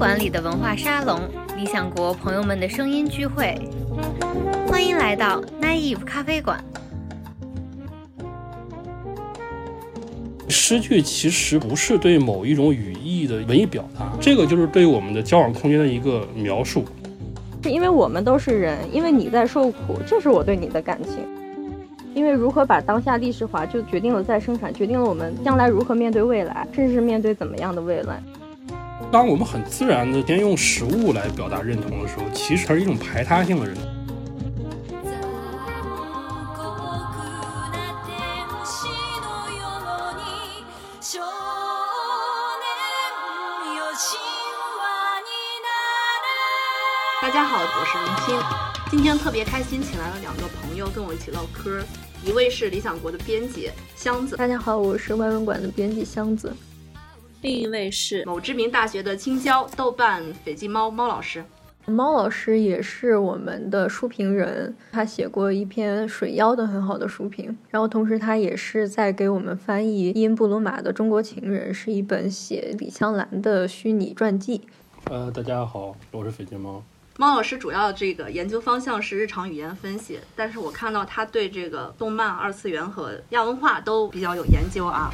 [0.00, 1.20] 馆里的文化沙龙，
[1.58, 3.54] 理想国朋友们的声音聚会，
[4.66, 6.58] 欢迎来到 Naive 咖啡馆。
[10.48, 16.82] 诗句其实不是对某一种语义的文艺表达，这个就是对我们的交往空间的一个描述。
[17.62, 21.16] 是因为我们都是人，因为你在受苦，这是我对你的感情。
[22.14, 28.22] 因为如何把当下历史化，就决定了再生产，决定了我们将来如何面对未来，甚至是面对怎么样的未来。
[29.12, 33.84] 当我们很自然的先用食物来表达认同的时候，其实它是一种排他性的认同。
[47.20, 48.40] 大家好，我是林青，
[48.92, 51.82] 今天特别开心，请来了两个朋友跟我一起唠嗑，
[52.24, 56.54] 一位是理想国的编辑箱子，大家好，我是外文馆的编辑箱子。
[57.42, 61.42] 另一位是某知名大学的青椒，豆瓣斐济猫猫老师。
[61.86, 74.60] 猫老师也是我们的书评人，他写过一篇水妖的很好的书评，然后同时他也是在给我们翻译伊恩布鲁马的《中国情人》，是一本写李香兰的虚拟传记。
[75.04, 76.82] 呃，大家好，我是斐济猫。
[77.16, 85.10] 猫老师主要这个研究方向是日常语言分析，但是我看到他对这个动漫、二次元和亚文化都比较有研究啊。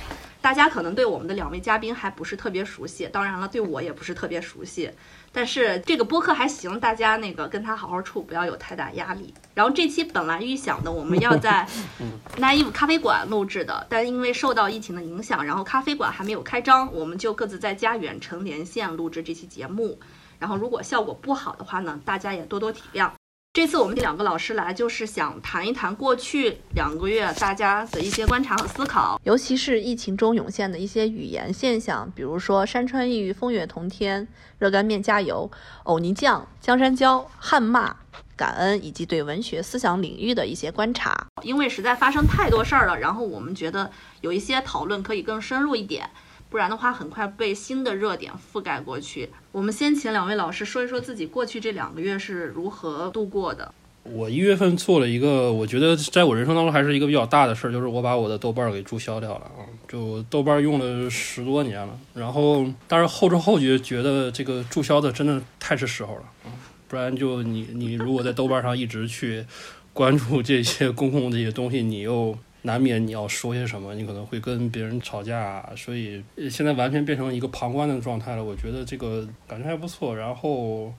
[0.46, 4.88] 大家可能对我们的两位嘉宾还不是特别熟悉，当然了，对我也不是特别熟悉。
[5.32, 9.34] 但是这个播客还行，大家那个跟他好好处，不要有太大压力。
[9.54, 11.66] 然后这期本来预想的我们要在
[12.38, 19.98] naive 咖啡馆录制的，但因为受到疫情的影响，然后咖啡馆还没有开张，我们就各自在家远程连线录制这期节目。
[20.38, 23.10] 然后如果效果不好的话呢，大家也多多体谅。
[23.56, 35.50] 这次我们两个老师来，就是想谈一谈过去两个月大家的一些观察和思考，尤其是疫情中涌现的一些语言现象，比如说山川异域、风月同天、热干面加油、
[35.84, 37.96] 藕泥酱、江山椒、汉骂、
[38.36, 41.26] 感恩，以及对文学思想领域的一些观察。
[41.42, 46.10] 因为实在发生太多事儿了，然后我们觉得有一些讨论可以更深入一点。
[46.56, 49.28] 不然的话，很快被新的热点覆盖过去。
[49.52, 53.74] 我们先请两位老师说一说自己过去这两个月是如何度过的。
[54.04, 59.68] 我一月份做了一个，我觉得在我人生当中还是一个比较大的事儿，就是我把我的豆瓣儿给注销掉了啊。
[59.86, 66.48] 就豆瓣儿用了十多年了，然后但是后知后觉觉得这个注销的真的太是时候了啊。
[66.88, 69.44] 不然就你你如果在豆瓣上一直去
[69.92, 72.34] 关注这些公共这些东西，你又。
[72.66, 78.42] 难免你要说些什么，你可能会跟别人吵架，所以现在完全变成一个旁观的状态了。
[78.42, 80.16] 我觉得这个感觉还不错。
[80.16, 80.92] 然后，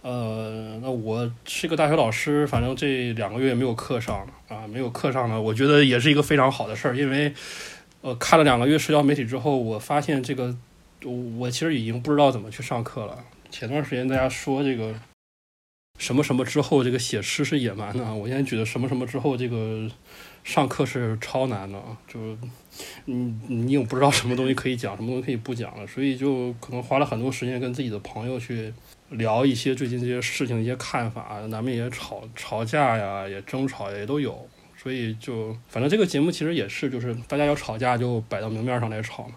[0.00, 6.96] 呃，那我是一个大学老师，反正这两个月没有课上啊，没有课上呢，我觉得也是一个非常好的事儿。
[6.96, 7.34] 因为，
[8.02, 10.56] 呃，看了两个月社交媒体之后，我发现这个
[11.36, 13.18] 我其实已经不知道怎么去上课了。
[13.50, 14.94] 前段时间大家说这个
[15.98, 19.90] 什么什么之后，这个写诗是野蛮的，我现在觉得什么什么之后这个。
[20.48, 22.18] 上课是超难的啊，就
[23.04, 28.72] 你你又不知道什么东西可以讲，什么东西可以不讲了，所以就可能花了很多时间跟自己的朋友去
[29.10, 39.34] 聊一些最近这些事情一些看法，难免也吵吵架呀，也争吵也都有，所以就反正这个节目其实也是，就是大家要吵架就摆到明面上来吵嘛。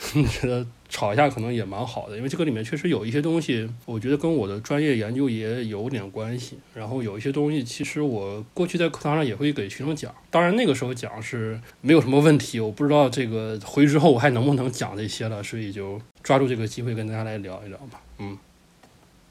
[0.32, 6.58] 觉得吵一下可能也蛮好的，因为这个里面确实有一些东西，我觉得跟我的专业研究也有点关系。
[6.74, 12.58] 然后有一些东西，其实我过去在课堂上也会给学生讲，当然那个时候讲是没有什么问题。
[12.58, 18.00] 我不知道这个回去之后我还能不能讲这些了，所以就抓住这个机会跟大家来聊一聊吧。
[18.18, 18.38] 嗯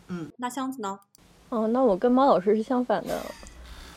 [0.07, 0.99] 嗯，那箱子呢？
[1.49, 3.19] 哦，那我跟猫老师是相反的，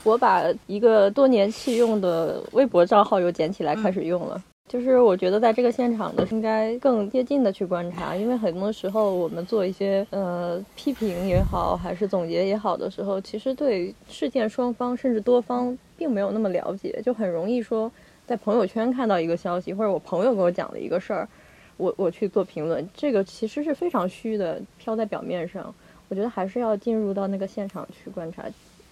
[0.04, 4.42] 我把一个多年弃用的微博账号又捡起来开始用了。
[4.68, 17.90] 就是我觉得在这个现场的应该更接近的去观察，因为很多时候我们做一些呃批评也好，还是总结也好的时候，其实对事件双方甚至多方并没有那么了解，就很容易说
[18.26, 21.28] 在朋友圈看到一个消息，或者我朋友给我讲了一个事儿，
[21.76, 25.74] 我我去做评论，这个其实是非常虚的，飘在表面上。
[26.08, 28.44] 我觉得还是要进入到那个现场去观察。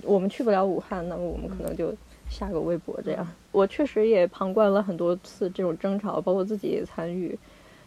[0.02, 1.94] 我们去不了武汉，那么我们可能就。
[2.30, 7.38] 下个微博这样，我确实也旁观了很多次这种争吵，包括自己也参与。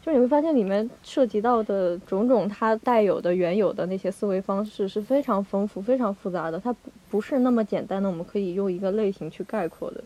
[0.05, 10.03] 就你会发现里面涉及到的种种，它带有的原有的那些思维方式是非常丰富、非常复杂的，它不不是那么简单的，我们可以用一个类型去概括的。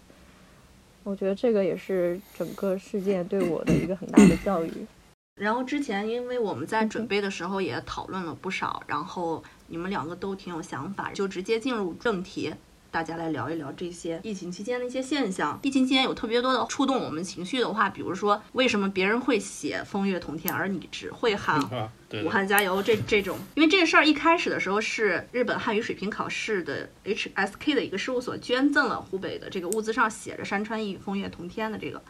[1.03, 4.71] 我觉得这个也是整个事件对我的一个很大的教育。
[5.41, 12.53] 然后之前因为我们在准备的时候也讨论了不少，然后你们两个都挺有想法，就直接进入正题。
[12.89, 15.59] 大家来聊一聊这些疫情期间的一些现象。
[15.61, 21.61] 疫情期间有特别多的触动我们情绪的话，比如说为什么别人会写“风月同天”，而你只会喊
[22.25, 32.01] 武，汉加油这 这种，因为这个事儿一开始的时候是日本汉语水平考试的 HSK 的一个事务所捐赠了湖北的这个物资上写着“山川异风月同天”的这个，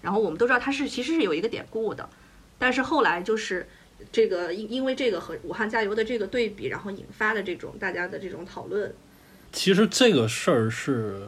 [0.00, 2.08] 然后我们都知道它是其实是有一个典故的，
[2.58, 3.68] 但是后来就是
[4.12, 8.94] 这个因因为这个和武汉加油的这个对比，然后引发的这种大家的这种讨论，
[9.52, 11.22] 其实这个事儿是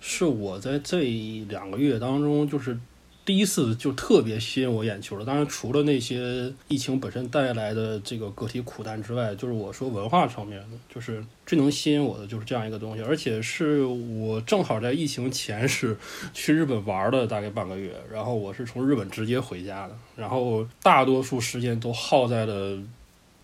[0.00, 1.02] 是我在这
[1.48, 2.78] 两个月当中，就是
[3.24, 5.24] 第一次就特别吸引我眼球的。
[5.24, 13.02] 当然，除了那些疫情本身带来的这个个体苦难之外，就是我说文化层面的，就是最能吸引我的就是这样一个东西。
[13.02, 15.96] 而且是我正好在疫情前是
[16.32, 22.78] 去日本玩了大概半个月，然后我是从日本直接回家的，然后大多数时间都耗在了。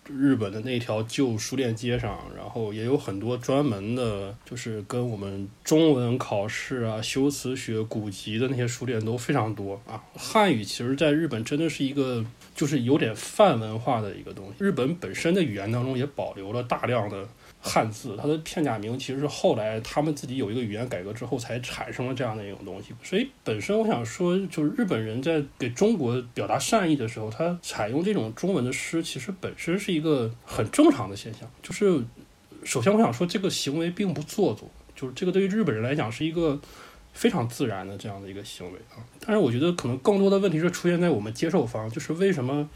[0.07, 10.03] 日本的那条旧书店街上，然后也有很多专门的，就是跟我们中文考试啊、修辞学、古籍的那些书店都非常多啊。
[10.15, 12.23] 汉语其实在日本真的是一个，
[12.55, 14.63] 就是有点泛文化的一个东西。
[14.63, 17.27] 日本本身的语言当中也保留了大量的
[17.67, 22.93] 汉字，它的片假名其实是后来他们自己有一个语言改革之后才产生了这样的一种东西。
[23.01, 31.49] 所以本身我想说，就是日本人在给中国表达善意的时候，他采用这种中文的诗，其实本身是一个很正常的现象。
[31.63, 32.03] 就是
[32.63, 36.61] 首先我想说，这个行为并不做作，就是这个对于日本人来讲是一个。
[37.15, 42.69] 非常自然的这样的一个行为啊，但是我觉得可能更多的问题是出现在我们接受方，就是为什么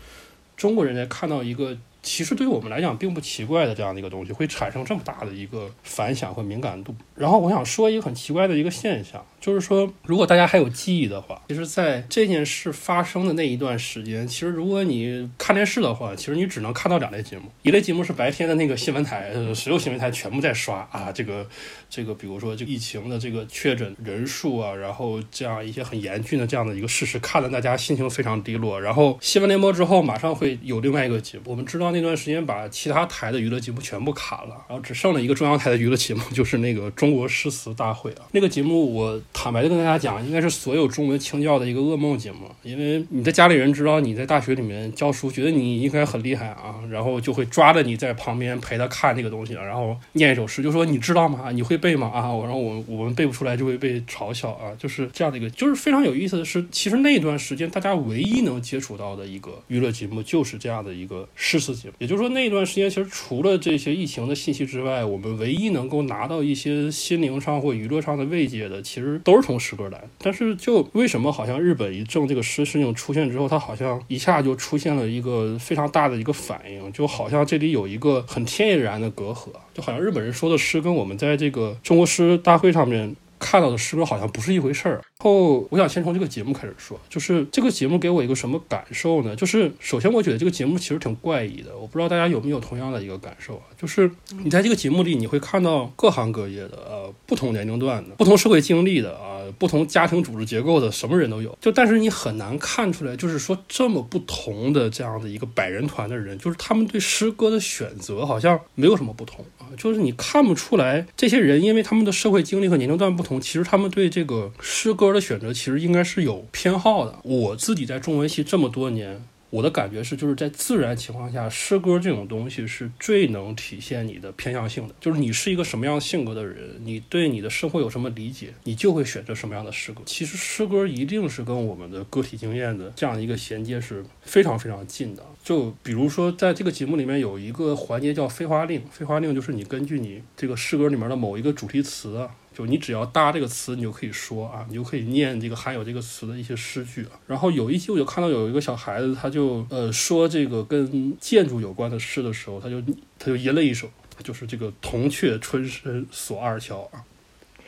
[0.56, 6.95] 中国人在看到一个其实对于我们来讲并不奇怪的这样的一个东西，会产生这么大的一个反响和敏感度。
[7.15, 21.47] 然后我想说一个很奇怪的一个现象，就是说，如果大家还有记忆的话，其实在这件事发生的那一段时间，其实如果你看电视的话，其实你只能看到两类节目，一类节目是白天的那个新闻台，呃所有新闻台全部在刷啊，这个
[21.89, 28.80] 这个，比如说这疫情的这个确诊人数啊，然后这样一些很严峻的这样的一个事实，看得大家心情非常低落。
[28.81, 31.44] 然后新闻联播之后，马上会有另外一个节目。
[31.45, 38.27] 我们知道那段时间把其他台的娱乐节目全部砍了，然后只剩了一个中央台的娱乐节目，就是那个中国诗词大会啊。
[38.31, 51.51] 那个节目我坦白的跟大家讲，应该是所有中文清教的一个噩梦节目，因为你的家里人知道你在大学里面教书，觉得你应该很厉害啊，然后就会抓着你在旁边陪他看这个东西，然后念一首诗，就说你知道吗？
[51.51, 52.11] 你会背吗？
[52.13, 70.01] 啊，我然后我我们背不出来就会被嘲笑啊，就是这样的一个，就是非常有意思的是，其实那段时间大家唯一能接触到的一个娱乐节目就是这样的一个诗词节目，也就是说那段时间其实除了这些疫情的信息之外，我们唯一能够拿到一些心灵上或娱乐上的慰藉的，其实都是从诗歌来。
[70.18, 83.16] 但是就为什么好像日本一正这个诗事情出现之后，它好像一下就出现了一个非常大的一个反应，就好像这里有一个很天然的隔阂，就好像日本人说的诗跟我们在这个中国诗大会上面。
[83.39, 85.01] 看到的诗歌好像不是一回事儿。
[85.19, 89.36] 后我想先从这个节目开始说，就是这个节目给我一个什么感受呢？
[89.36, 93.63] 就是首先我觉得这个节目其实挺怪异的，我不知道大家有没有同样的一个感受啊？
[93.77, 94.09] 就是
[94.44, 101.57] 你在这个节目里，你会看到各行各业的呃不同年龄段的、不同社会经历的啊、不同家庭组织结构的，什么人都有。
[101.61, 117.19] 就但是你很难看出来，就是说这么不同的这样的一个百人团的人，就是他们对诗歌的选择好像没有什么不同啊，就是你看不出来这些人因为他们的社会经历和年龄段不同，其实他们对这个诗歌的选择其实应该是有偏好的。
[117.23, 119.23] 我自己在中文系这么多年。
[119.49, 124.94] 我的感觉是，就是在自然情况下，诗歌这种东西是最能体现你的偏向性的。
[125.01, 130.01] 就是你是一个什么样性格的人，你对你的生活有什么理解，你就会选择什么样的诗歌。
[130.06, 135.23] 其实诗歌一定是跟我们的个体经验的这样一个衔接是非常非常近的。
[135.44, 142.29] 就比如说，在这个节目里面有一个环节叫飞花令，飞花令就是你根据你这个诗歌里面的某一个主题词。
[142.59, 147.11] 就你只要搭这个词，你就可以说啊，你就可以念这个含有这个词的一些诗句啊。
[147.25, 152.81] 然后有一期我就看到有一个小孩子，他就呃说这个跟建筑有关的诗的时候，他就
[153.18, 153.89] 他就吟了一首，
[154.21, 157.01] 就是这个“铜雀春深锁二乔”啊。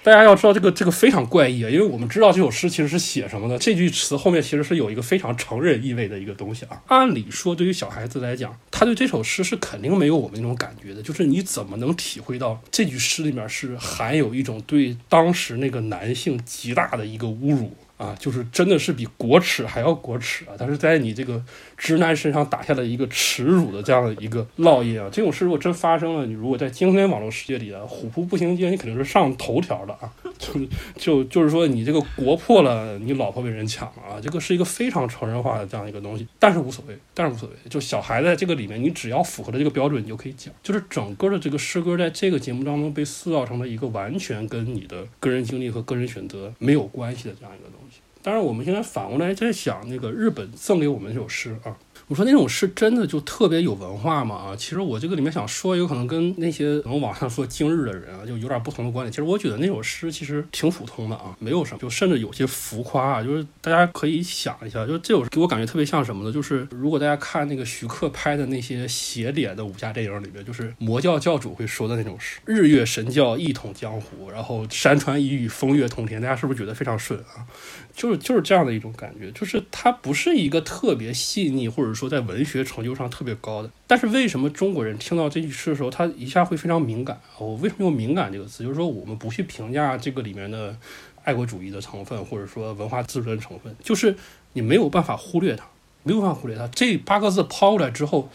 [0.03, 3.55] 大家要知道这个这个非常怪异啊，因为我们知道这首诗其实是写什么的。
[3.60, 6.81] 这句词后面其实是有一个非常成人意味的一个东西啊。
[6.88, 11.03] 按理说，对于小孩子来讲，他对这首诗是肯定没有我们那种感觉的。
[11.03, 17.72] 就是你怎么能体会到这句诗里面是含有一种对当时那个男性极大的一个侮辱？
[18.01, 20.58] 啊，就是真的是比国耻还要国耻啊！
[20.58, 21.39] 它是在你这个
[21.77, 25.08] 直男身上打下了一个耻辱的这样的一个烙印啊！
[25.12, 30.12] 这种事如果真发生了，你如果在今天网络世界里啊，虎扑步行街，你肯定是上头条的啊！
[30.39, 30.60] 就
[30.96, 47.90] 就就是说你这个国破了，你老婆被人抢了啊，这个是一个非常成人化的这样一个东西，但是无所谓，但是无所谓，就小孩在这个里面，你只要符合了这个标准，你就可以讲，就是整个的这个诗歌在这个节目当中被塑造成了一个完全跟你的个人经历和个人选择没有关系的这样一个东西。
[48.23, 51.75] 当然，我们现在反过来在想，那个日本赠给我们这首诗啊。
[52.07, 54.35] 我说那种诗真的就特别有文化吗？
[54.35, 59.09] 啊，其实我这个里面想说，有可能跟那些能网上说今日的人啊，就有点不同的观点。
[59.11, 63.23] 其实我觉得那首诗其实挺普通的啊，没有什么，就甚至有些浮夸啊。
[63.23, 66.33] 就是大家可以想一下，就是这首给我感觉特别像什么呢？
[66.33, 77.47] 就是如果大家看那个徐克拍的那些邪典的武侠电影里面，就是魔教教主会说的那种诗：“日月神教一统江湖，然后山川异域，风月通天。”大家是不是觉得非常顺啊？
[77.95, 83.69] 就是就是这样的一种感觉，就是它不是一个特别细腻，或者说在文学成就上特别高的。
[83.88, 87.19] 但是为什么中国人听到这句诗的时候，他一下会非常敏感？
[87.38, 88.63] 我为什么用敏感这个词？
[88.63, 90.75] 就是说我们不去评价这个里面的
[91.24, 94.15] 爱国主义的成分，或者说文化自尊成分，就是
[94.53, 95.65] 你没有办法忽略它，
[96.03, 96.67] 没有办法忽略它。
[96.69, 98.29] 这八个字抛出来之后，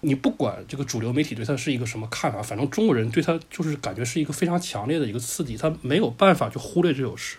[0.00, 7.38] 你不管这个主流媒体对它是一个什么看法，反正中国人对它就是感觉是一个非常强烈的一个刺激，他没有办法去忽略这首诗。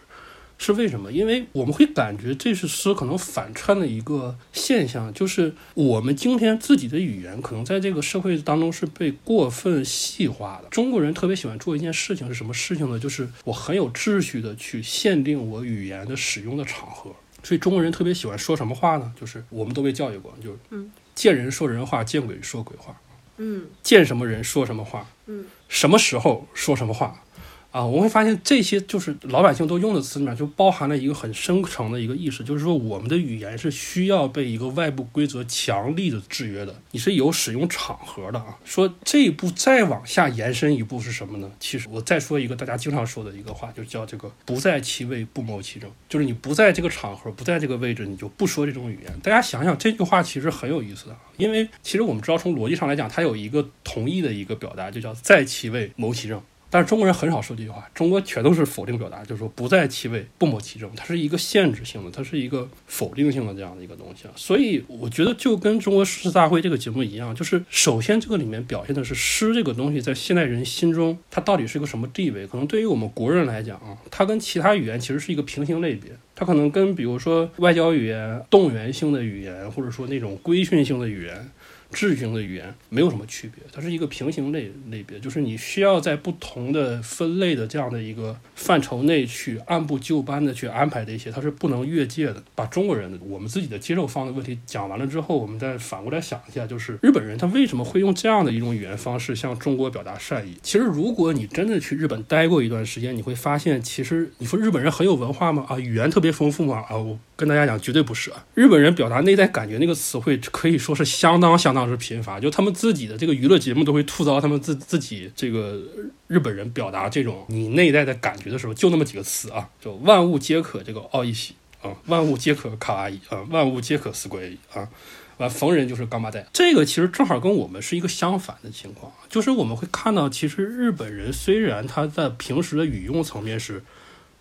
[0.62, 1.10] 是为什么？
[1.10, 10.68] 因为我们会感觉这是诗可能反串的一个现象，就是我们今天自己的语言可能在这个社会当中是被过分细化的。
[10.70, 13.00] 中国人特别喜欢做一件事情是什么事情呢？
[13.00, 17.16] 就是我很有秩序的去限定我语言的使用的场合。
[17.42, 19.14] 所以中国人特别喜欢说什么话呢？
[19.18, 23.00] 就是我们都被教育过，就是嗯，见人说人话，见鬼说鬼话，
[23.38, 27.24] 嗯见什么人说什么话，嗯，什么时候说什么话。
[27.72, 38.58] 啊，我会发现这些就是老百姓都用的词里面，就包含了一个很深层的一个意识，就是说我们的语言是需要被一个外部规则强力的制约的，你是有使用场合的啊。
[38.66, 41.52] 说这一步再往下延伸一步是什么呢？
[41.60, 49.20] 其实我再说一个大家经常说的一个话，就叫这个“不在其位不谋其政”，就是你不在这个场合，不在这个位置，你就不说这种语言。
[49.22, 56.42] 大家想想这句话其实很有意思的，因为其实我们知道从逻辑上来讲，它有一个同义的一个表达，就叫“在其位谋其政”。
[56.70, 64.32] 但是中国人很少说这句话，中国全都是否定表达，就是说不在其位不谋其政，它是一个限制性的，它是一个否定性的这样的一个东西啊。
[64.36, 72.46] 所以我觉得就跟中国诗词大会这个节目一样，就是首先这个里面表现的是诗这个东西在现代人心中它到底是一个什么地位？
[72.46, 81.50] 可能对于我们国人来讲啊，它跟其他语言其实是一个平行类别，它可能跟比如说外交语言、动员性的语言，或者说那种规训性的语言。
[81.92, 92.44] 秩序性的语言没有什么区别，它是一个平行类类别，就是你需要在不同的分类的这样的一个范畴内去按部就班的去安排这些，它是不能越界的。
[92.54, 100.56] 把中国人我们自己的接受方的问题讲完了之后，我们再反过来想一下，就是日本人他为什么会用这样的一种语言方式向中国表达善意？
[100.62, 105.66] 其实如果你真的去日本待过一段时间，你会发现，其实你说日本人很有文化吗？
[105.68, 106.86] 啊，语言特别丰富吗？
[106.88, 108.46] 啊，我跟大家讲，绝对不是啊。
[108.54, 111.79] 日本人表达内在感觉那个词汇可以说是相当相当。
[111.88, 115.80] 是贫乏，就他们自己的这个娱乐节目都会吐槽他们自自己这个
[116.28, 124.90] 日本人表达这种你内在的感觉的时候，就那么几个词啊，就万物皆可这个奥义喜啊，万物皆可卡哇伊啊，万物皆可斯归啊，
[125.38, 126.46] 完逢人就是干巴带。
[126.52, 133.84] 这个其实正好跟我们是一个相反的情况，就是我们会看到，其实日本人虽然他在平时的语用层面是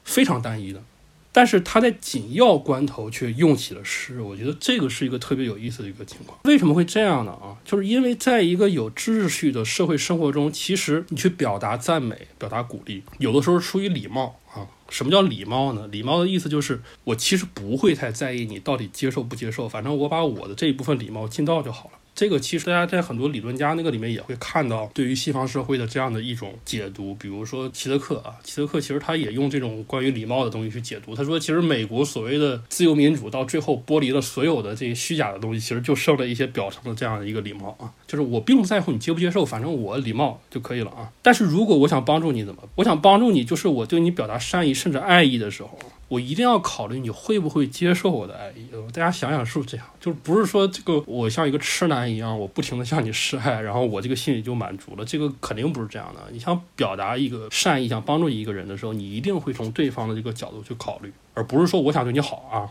[0.04, 0.82] 非常单一的。
[1.38, 6.36] 但是他在紧要关头却用起了诗，我觉得这个是一个特别有意思的一个情况。
[6.42, 7.30] 为什么会这样呢？
[7.30, 14.66] 啊，就是因为在一个有秩序的社会生活中，其实你去表达赞美、表达鼓励，有的时候出于礼貌啊。
[14.88, 15.86] 什么叫礼貌呢？
[15.86, 21.92] 礼貌的意思就是我其实不会太在意你到底接受不接受，反正我把我的这一部分礼貌尽到就好了。
[22.18, 27.14] 这个其实大家在很多理论家那个里面也会看到，对于西方社会的这样的一种解读。
[27.14, 31.14] 比如说齐德克啊，齐德克其实他也用这种关于礼貌的东西去解读。
[31.14, 41.12] 他说，其实美国所谓的自由民主到最后剥离了所有的这些虚假的东西，其实就剩了一些表层的这样的一个礼貌啊，就是我并不在乎你接不接受，反正我礼貌就可以了啊。
[41.22, 42.68] 但是如果我想帮助你，怎么？
[42.74, 45.78] 我想帮助你，就是我对你表达善意甚至爱意的时候。
[46.08, 48.66] 我一定要考虑你会不会接受我的爱意。
[48.92, 49.86] 大家想想是不是这样？
[50.00, 55.04] 就是不是说这个我像一个痴男一样，我不停的向你示爱，然后我这个心里就满足了。
[55.04, 56.20] 这个肯定不是这样的。
[56.32, 62.70] 你想表达一个善意，想帮助一个人的时候，你一定会从对方的这个角度去考虑，而不是说我想对你好啊，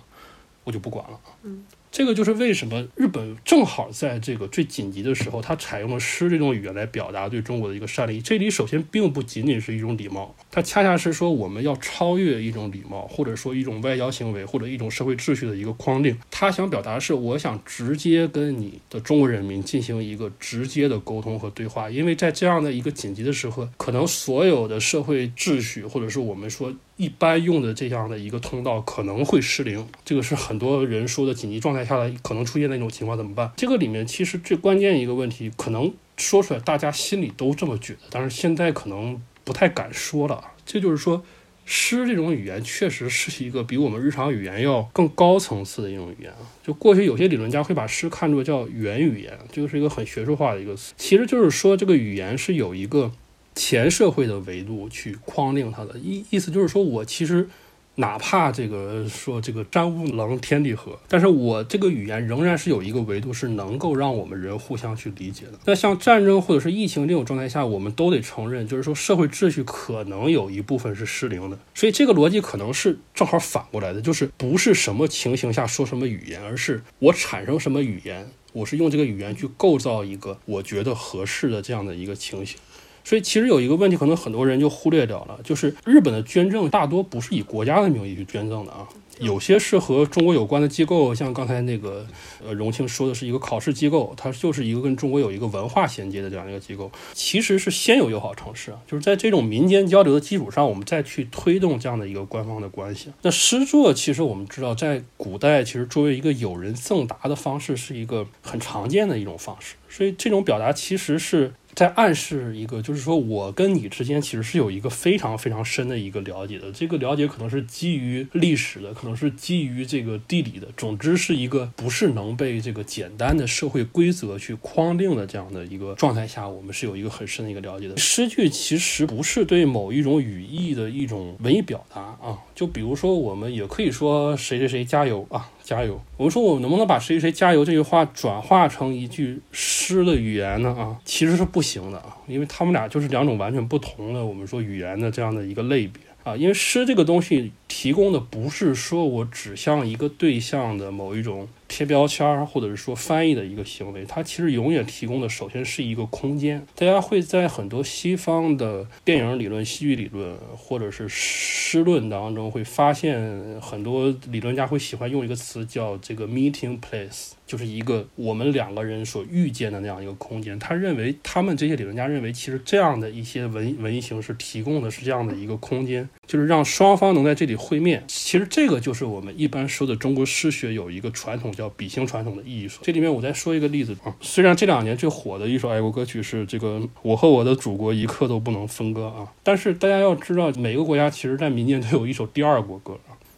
[0.64, 1.20] 我就不管了。
[1.44, 1.64] 嗯，
[1.98, 8.22] 这个就是为什么日本正好在这个最紧急的时候，它采用了诗这种语言来表达对中国的一个善意。
[8.22, 16.16] 这里首先并不仅仅是一种礼貌，它恰恰是说我们要超越一种礼貌，或者说一种外交行为，或者一种社会秩序的一个框定。
[16.30, 26.72] 他想表达的是，我想直接跟你的中国人民进行一个直接的沟通和对话，因为在这样的一个紧急的时候，可能所有的社会秩序，或者是我们说。
[26.98, 33.52] 一般用的这样的一个通道可能会失灵，这个是很多人说的紧急状态下的可能出现的一种情况，怎么办？
[33.56, 40.44] 这个里面其实最关键一个问题，可能说出来大家心里都这么觉得，但是现在可能不太敢说了。
[40.66, 41.24] 这就是说，
[41.66, 46.40] 诗这种语言确实是一个比我们日常语言要更高层次的一种语言啊。
[46.64, 53.12] 就过去有些理论家会把诗看作叫元语言，这个是一个很学术化的一个词，其实就是说这个语言是有一个。
[53.58, 57.50] 前社会的维度去框定它的意意思就是说，我其实
[57.96, 65.54] 哪怕这个说这个山无棱天地合，但是我这个语言仍然是有一个维度是能够让我们人互相去理解的。
[65.66, 71.58] 那像战争或者是疫情这种状态下，我们都得承认，就是说社会秩序可能有一部分是失灵的。
[71.74, 82.60] 所以这个逻辑可能是正好反过来的，就是不是什么情形下说什么语言，而是我产生什么语言，我是用这个语言去构造一个我觉得合适的这样的一个情形。
[83.08, 88.86] 所以其实有一个问题，可能很多人就忽略掉了，就是日本的捐赠大多不是以国家的名义去捐赠的啊，
[89.20, 92.06] 有些是和中国有关的机构，像刚才那个
[92.46, 103.14] 呃荣庆说的是一个考试机构，它就是一个跟中国有一个文化衔接的这样一个机构，其实是先有友好城市啊，就是在这种民间交流的基础上，我们再去推动这样的一个官方的关系。
[103.22, 111.54] 那诗作其实我们知道，在古代其实作为一个友人赠答的方式，是一个很常见的一种方式，所以这种表达其实是。
[111.78, 116.72] 在暗示一个，就是说我跟你之间其实是有一个非常非常深的一个了解的。
[116.72, 120.68] 这个了解可能是基于历史的，可能是基于这个地理的。
[120.76, 127.96] 总之是一个不是能被这个简单的社会规则去框定的这样的一个状态下，我们是有一个很深的一个了解的。
[127.96, 132.40] 诗句其实不是对某一种语义的一种文艺表达啊。
[132.56, 136.00] 就比如说，我们也可以说谁谁谁加油啊，加油。
[136.16, 140.70] 我们说，我们能不能把谁谁谁加油这句话转化成一句诗的语言呢？
[140.80, 146.36] 啊，其实是不行的啊，因为他们俩就是两种完全不同的，我们说语言的这样的一个类别啊。
[146.38, 151.48] 因为诗这个东西提供的不是说我指向一个对象的某一种。
[151.70, 156.66] 贴标签儿，或者是说翻译的一个行为，它其实永远提供的首先是一个空间。
[156.74, 167.32] 大家会在很多西方的电影理论、戏剧理论，或者是诗论当中，会发现很多理论家会喜欢用一个词叫这个 meeting place。
[167.48, 170.60] 就是一个我们两个人所遇见的那样一个空间。
[170.60, 178.04] 他认为，他们这些理论家认为，其实这样的一些文文艺形式提供的是这样的一个空间，就是让双方能在这里会面。
[178.08, 182.82] 其实这个就是我们一般说的中国诗学有一个传统叫比兴传统的艺术。
[182.84, 192.98] 这里面我再说一个例子啊，虽然这两年最火的一首爱国歌曲是这个《我和我的祖国一刻都不能分割》啊，但是大家要知道，每个国家其实在民间都有一首第二国歌。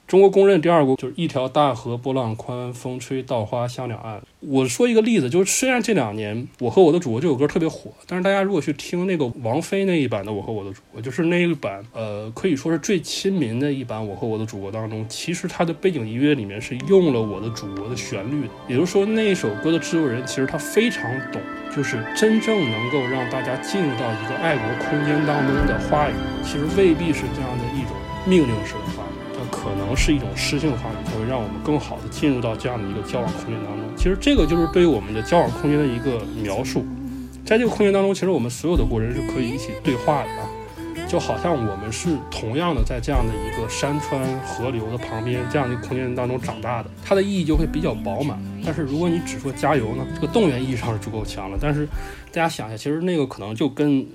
[0.09, 4.19] 中国公认第二国就是一条大河波浪宽，风吹稻花香两岸。
[4.39, 18.49] 我说一个例子，就是虽然这两年我和我的祖国这首歌特别火，但是大家如果去听那个王菲那一版的《我和我的祖国》，就是那一版，呃，可以说是最亲民的一版《我和我的祖国》当中，其实它的背景音乐里面是用了我的祖国的旋律。
[18.67, 21.39] 也就是说，那一首歌的制作人其实他非常懂，
[21.75, 27.91] 就是真正能够让大家进入到一个爱国空间当中的话语，其实未必是这样的一种
[28.25, 28.88] 命令式的。
[29.61, 33.85] 可能是一种诗性话语，才会让我们更好的进入到这样的一个交往空间当中。
[33.97, 36.85] 其实这个就是对于我们的交往空间的一个描述。
[37.45, 40.47] 在这个空间当中，其实我们所有的国人是可以一起对话的啊，
[41.07, 48.39] 就好像我们是同样的在这样的一个山川河流的旁边这样的空间当中长大的，它的意义就会比较饱满。
[48.63, 51.57] 但是如果你只说加油呢，这个动员意义上是足够强了。
[51.59, 51.85] 但是
[52.31, 54.05] 大家想一下，其实那个可能就跟。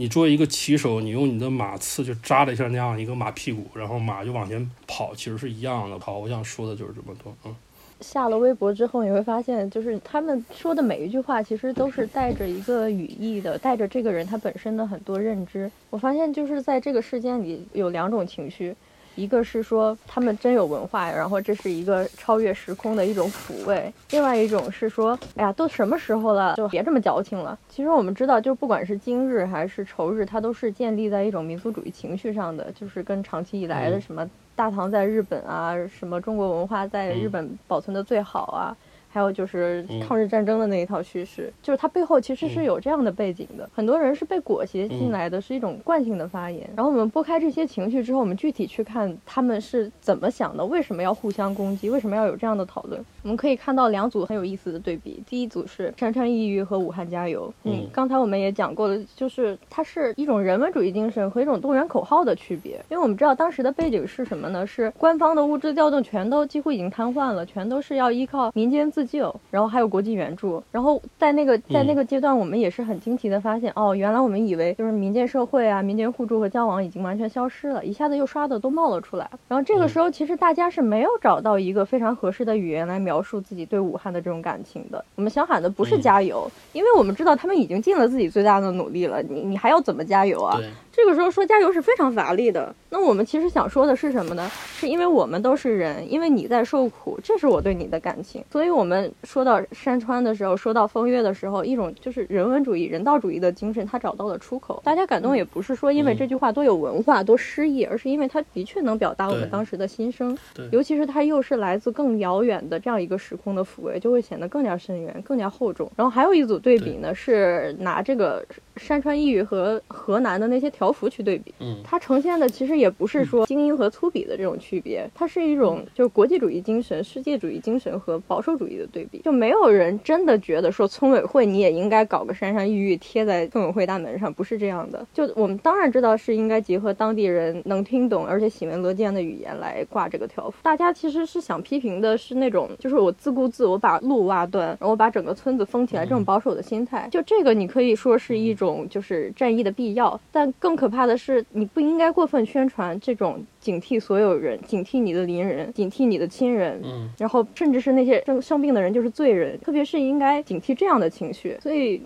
[0.00, 5.98] 你作为一个骑手，你用你的马刺就扎了一下那样一个马屁股，然后马就往前跑，其实是一样的。
[5.98, 7.30] 好，我想说的就是这么多。
[7.44, 7.54] 嗯，
[8.00, 15.70] 下了微博之后，你会发现，就是他们说的每一句话，其实都是带着一个语义的，带着这个人他本身的很多认知。
[15.90, 18.74] 我发现，就是在这个事件里有两种情绪。
[19.14, 27.58] 一个是说他们真有文化，然后这是一个超越时空的一种抚慰；另外一种是说，哎呀，都什么时候了，就别这么矫情了。
[27.68, 38.76] 其实我们知道，就不管是今日还是仇日，它都是建立在一种民族主义情绪上的，就是跟长期以来的什么大唐在日本啊，什么中国文化在日本保存的最好啊。
[39.10, 43.68] 还有就是抗日战争的那一套叙事，就是它背后其实是有这样的背景的。
[43.74, 46.68] 很多人是被裹挟进来的，是一种惯性的发言。
[46.76, 53.04] 然后我们拨开这些情绪之后，我们具体去看他们是怎么想的，为什么要互相攻击，为什么要有这样的讨论？
[53.22, 55.22] 我们可以看到两组很有意思的对比。
[55.26, 57.52] 第一组是山川异域和武汉加油。
[57.64, 62.72] 嗯，刚才我们也讲过了，就是它是一种人文主义精神和一种动员口号的区别。
[62.88, 64.66] 因为我们知道当时的背景是什么呢？
[64.66, 70.62] 是官方的物资调动全都几乎已经瘫痪了，全都是要依靠民间自救，然后还有国际援助。
[70.70, 79.28] 然后在那个在那个阶段，我们也是很惊奇的发现，哦，原来我们以为就是民间社会啊、民间互助和交往已经完全消失了，一下子又刷的都冒了出来。
[79.48, 85.04] 然后这个时候，其实大家是没有找到一个非常合适的语言来描述自己对武汉的这种感情的。
[85.14, 90.58] 我们想喊的不是加油，因为我们知道他们已经尽了自己最大的努力了，你你还要怎么加油啊？
[90.92, 92.74] 这个时候说加油是非常乏力的。
[92.92, 94.50] 那我们其实想说的是什么呢？
[94.76, 98.44] 是因为我们都是人，因为你在受苦，这是我对你的感情。
[98.50, 104.80] 所以我们说到山川的时候，说到风月的时候，一种就是人文主义、人道主义的精神，它找到了出口。
[104.84, 110.36] 大家感动也不是说因为这句话多有文化、多诗意，而是因为它的确能表达我们当时的心声。
[110.72, 115.88] 尤其是它又是来自更遥远的这样一个时空的抚慰，就会显得更加深远、更加厚重。
[115.94, 118.44] 然后还有一组对比呢，是拿这个
[118.76, 121.52] 山川异域和河南的那些条幅去对比。
[121.60, 129.18] 嗯，它呈现的其实也不是说精英和粗鄙的这种区别，它是一种就是国际主义精神、世界主义精神和保守主义的对比。
[129.18, 135.06] 就没有人真的觉得说村委会你也应该搞个山山玉玉贴在村委会大门上，不是这样的。
[135.12, 140.56] 就我们当然知道是应该结合当地人能听懂而且喜闻乐见的语言来挂这个条幅。
[140.62, 147.06] 大家其实是想批评的是那种就是我自顾自我把路挖断，然后我把整个村子封起来这种保守的心态。
[147.10, 151.44] 就这个你可以说是一种就是战役的必要，但更可怕的是。
[151.52, 161.58] 你不应该过分宣传这种警惕所有人、警惕你的邻人、警惕你的亲人，嗯，然后甚至是那些生生病的人就是罪人，特别是应该警惕这样的情绪。
[161.60, 162.00] 所以，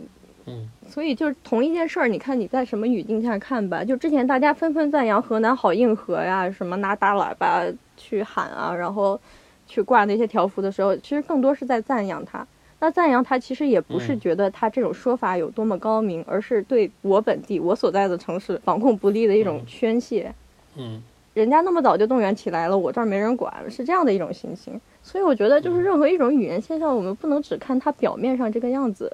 [0.47, 3.85] 嗯，所以就是同一件事儿，你看你在什么语境下看吧。
[3.85, 7.63] 就之前大家纷纷赞扬河南好硬核呀，什么拿大喇叭
[7.97, 9.21] 去喊啊，然后
[9.67, 12.47] 去挂那些条幅的时候，其实更多是在赞扬他。
[12.81, 20.35] 那赞扬他，其实也不是觉得他这种说法有多么高明，而是对我本地我所在的城市防控不力的一种宣泄。
[20.77, 21.01] 嗯，
[21.33, 24.79] 人家那么早就动员起来了，我这儿没人管，是这样的一种心情。
[25.03, 29.11] 所以我觉得，就是任何一种语言现象，我们不能只看它表面上这个样子，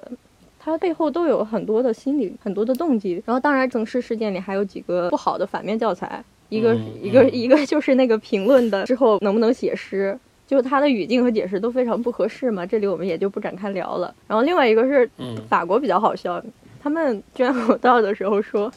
[0.59, 3.23] 它背后都有很多的心理、很多的动机。
[3.25, 10.17] 然后，当然，整事事件里还有几个不好的反面教材，一个一个一个就是那个评论的之后能不能写诗。
[10.51, 14.13] 就他的语境和解释都非常不合适嘛，这里我们也就不展开聊了。
[14.27, 15.09] 然后另外一个是，
[15.47, 16.43] 法国比较好笑，
[16.83, 18.69] 他们捐口罩的时候说：“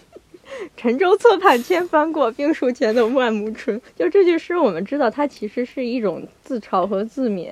[0.79, 7.51] 沉舟侧畔千帆过，病树前头万木春。”就这句诗，我们知道它其实是一种自嘲和自勉。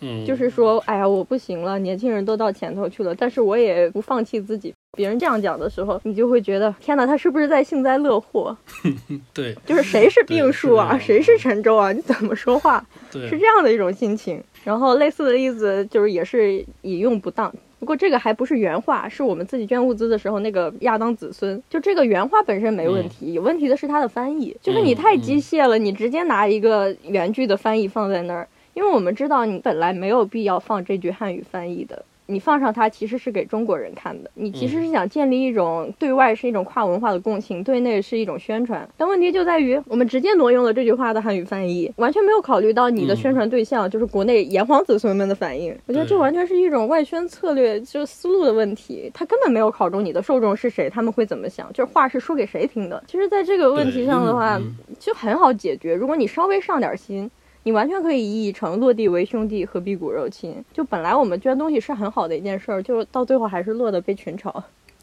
[0.00, 4.74] 嗯，就是说，哎呀，我不行了，年轻人都到前头去了，但是我也不放弃自己。
[4.94, 8.54] 别人这样讲的时候，你就会觉得，天哪，他是不是在幸灾乐祸？
[9.32, 11.90] 对，就是谁是病树啊，谁是沉舟啊？
[11.92, 12.84] 你怎么说话？
[13.10, 14.38] 对，是这样的一种心情。
[14.64, 17.50] 然后类似的例子就是也是引用不当，
[17.80, 21.60] 不过这个还不是原话，是我们自己捐物资的时候那个亚当子孙。
[21.70, 28.46] 就这个原话本身没问题，有问题的是他的翻译，就是你太机械了，你直接拿一个原句的翻译放在那儿。
[28.74, 38.88] 因为我们知道你本来没有必要放这句汉语翻译的，你放上它其实是给中国人看的，你其实是想建立一种对外是一种跨文化的共情，对内是一种宣传。
[38.96, 45.76] 但问题就在于，我们直接挪用了这句话的汉语翻译，完全没有考虑到你的宣传对象就是国内炎黄子孙们的反应。
[45.86, 53.02] 我觉得这完全是一种外宣策略，就是思路的问题，他根本没有考中你的受众是谁，他们会怎么想，就是话是说给谁听的。
[53.06, 54.60] 其实，在这个问题上的话，
[54.98, 57.30] 就很好解决，如果你稍微上点心。
[57.64, 60.64] 你完全可以译成“落地为兄弟，何必骨肉亲”。
[60.74, 64.62] 就本来我们捐东西是很好的一件事儿，就到最后还是落得被群嘲。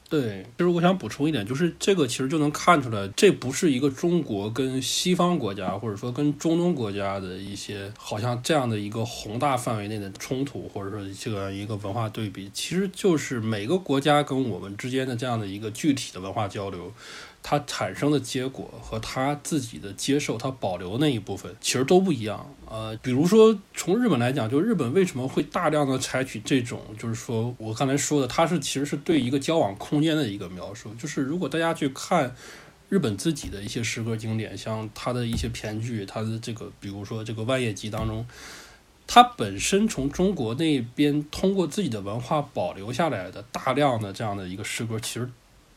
[0.10, 16.91] 对，其实我想补充一点，就是这个其实就能看出来，这不是一个中国跟西方国家，或者说跟中东国家的一些好像这样的一个宏大范围内的冲突，或者说这个一个文化对比，其实就是每个国家跟我们之间的这样的一个具体的文化交流。
[17.41, 22.54] 它产生的结果和他自己的接受，他保留那一部分其实都不一样。
[22.67, 30.93] 呃，比如说从日本来讲，就日本为什么会大量的采取这种，就是说我刚才说的，它是其实是对一个交往空间的一个描述。
[30.95, 32.36] 就是如果大家去看
[32.89, 38.23] 日本自己的一些诗歌经典，像他的一些篇剧，他的这个，比如说这个《万叶集》当中，
[39.08, 45.28] 他本身从中国那边通过自己的文化保留下来的大量的这样的一个诗歌，其实。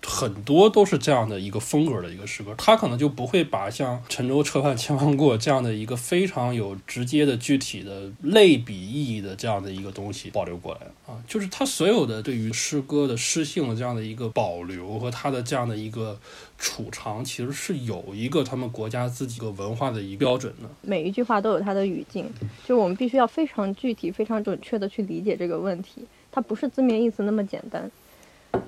[0.04, 16.18] 很多都是这样的一个风格的一个诗歌，他可能就不会把像“沉舟侧畔千帆过”这样的一个非常有直接的具体的类比意义的这样的一个东西保留过来啊，就是他所有的对于诗歌的诗性的这样的一个保留和他的这样的一个
[16.58, 20.68] 储藏，其实是有一个他们国家自己个文化的一个标准的。
[20.82, 22.28] 每一句话都有它的语境，
[22.62, 27.88] 就是我们必须要非常具体、非常准确的去理解这个问题，它不是字面意思那么简单。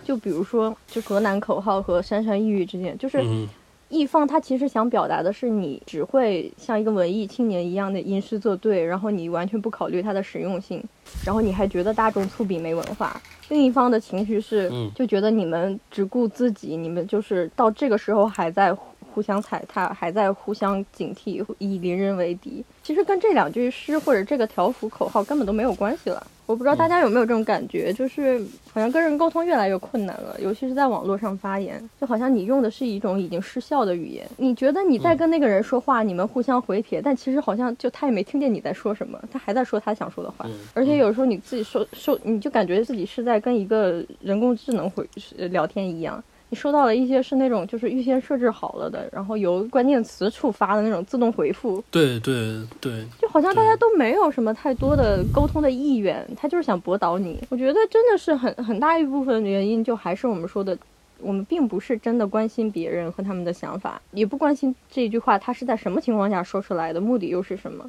[0.04, 3.48] 就比如说，就河南口号和山山抑郁之间，就是嗯
[3.88, 10.82] 易放他其实想表达的是，你只会像一个文艺青年一样的吟诗作对，然后你完全不考虑它的实用性，
[11.24, 13.20] 然后你还觉得大众粗鄙没文化。
[13.50, 18.82] 另一方的情绪是嗯，就觉得你们只顾自己，你们就是到这个时候还在互
[19.14, 22.64] 互相踩踏，还在互相警惕，以邻人为敌。
[22.82, 26.26] 其实跟这两句诗或者这个条幅口号根本都没有关系了。
[26.46, 28.38] 我不知道大家有没有这种感觉，就是
[28.72, 34.28] 好像跟人沟通越来越困难了，尤其是在网络上发言，就好像你用的是一种已经失效的语言。
[34.36, 40.44] 你觉得你在跟那个人说话，你们互相回帖，但其实好像就他也没听见你在说什么，他还在说他想说的话。
[40.46, 46.22] 嗯而且有时候你自己说说，你就感觉自己是在跟一个人工智能回呃聊天一样。
[46.54, 57.42] 你收到了一些是那种就是预先设置好了的，然后由关键词触发的那种自动回复，对对对，就好像大家都没有什么太多的沟通的意愿，他就是想驳倒你。
[57.48, 60.78] 我觉得真的是很很大一部分原因，就还是我们说的，
[61.18, 67.84] 我们并不是真的关心别人和他们的想法，也不关心这句话他是在什么情况下说出来的，目的又是什么。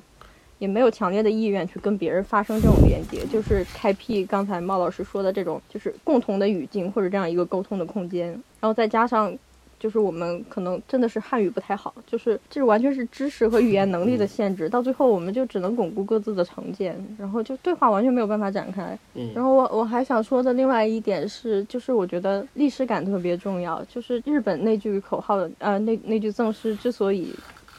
[0.59, 9.37] 也没有强烈的意愿去跟别人发生这种连接，就是开辟刚才茂老师说的这种，就是共同的语境或者这样一个沟通的空间，然后再加上
[9.77, 18.97] 就是我们可能真的是汉语不太好，就是这完全是知识和语言能力的限制，到最后我们就只能巩固各自的成见，然后就对话完全没有办法展开。
[19.13, 27.35] 嗯然后我我还想说的另外一点是，就是我觉得历史感特别重要，就是日本那句口号，呃，那那句赠诗之所以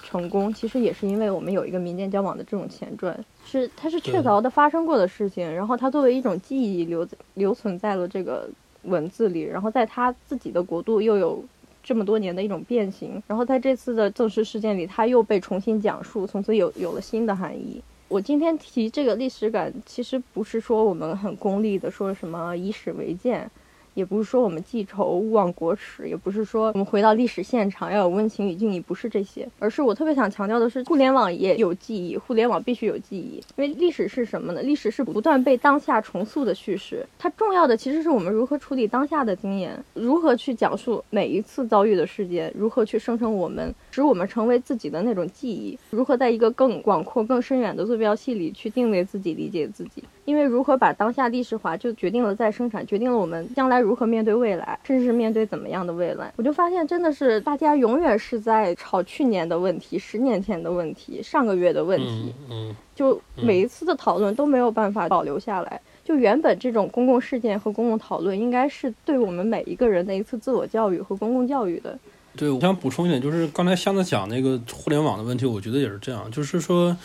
[0.06, 8.48] 成功，其实也是因为我们有一个民间交往的这种前传，是它是确凿的发生过的事情，然后它作为一种记忆留留存在了这个
[8.84, 11.44] 文字里，然后在他自己的国度又有
[11.82, 17.82] 这么多年的一种变形，然后在这次的赠诗事件里，它又被重新讲述，从此有有了新的含义。
[18.08, 23.50] 我今天提这个历史感，其实不是说我们很功利的说什么以史为鉴，
[23.96, 34.60] 也不是说我们记仇勿忘国耻，也不是说我们回到历史现场要有温情与敬意，不是这些，而是我特别想强调的是，互联网也有记忆，互联网必须有记忆，因为历史是什么呢？
[34.60, 50.04] 历史是不断被当下重塑的叙事，它重要的其实是我们如何处理当下的经验，如何去讲述每一次遭遇的事件，如何去生成我们使我们成为自己的那种记忆，如何在一个更广阔、更深远的坐标系里去定位自己、理解自己。
[50.26, 56.32] 因为如何把当下历史化，就决定了再生产，决定了我们将来如何面对未来，甚至是面对怎么样的未来。
[56.36, 65.80] 我就发现，真的是大家永远是在吵去年的问题、十年前的问题、上个月的问题嗯，嗯就每一次的讨论都没有办法保留下来。
[66.04, 71.96] 就原本这种公共事件和公共讨论，应该是对我们每一个人的一次自我教育和公共教育的。
[72.36, 76.96] 对，我想补充一点，就是刚才箱子讲那个互联网的问题，我觉得也是这样，就是说。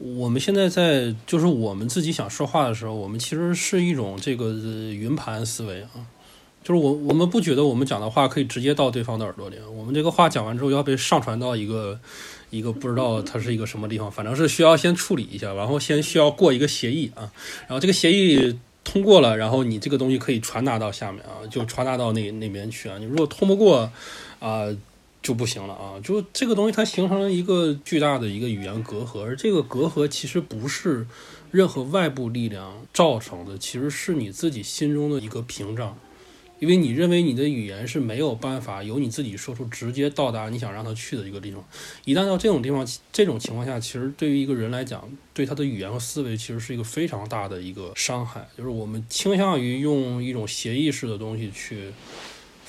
[0.00, 6.08] 我们现在在就是我们自己想说话的时候，我们其实是一种这个云盘思维啊，
[6.64, 12.00] 就是我我们不觉得我们讲的话可以直接到对方的耳朵里，我们这个话讲完之后要被上传到一个
[12.48, 17.30] 一个不知道它是一个什么地方，反正是需要先处理一下，然后先需要过一个协议啊，
[17.68, 23.92] 然后这个协议通过了，然后你这个东西可以传达到下面啊，就传达到那那边去啊，你如果通不过
[24.38, 24.74] 啊。
[25.22, 26.00] 就不行了啊！
[26.02, 31.06] 就这个东西，它形成了一个巨大的一个语言隔阂，而这个隔阂其实不是
[31.50, 35.98] 任何外部力量造成的，其实是你自己心中的一个屏障，
[36.58, 41.62] 因为你认为你的语言是没有办法由你自己说出直接到达你想让它去的一个地方。
[42.06, 48.48] 一旦到这种地方，这种情况下，其实对于一个人来讲，对他的语言和思维其实是一个非常大的一个伤害。
[48.56, 51.92] 就是我们倾向于用一种协议式的东西去。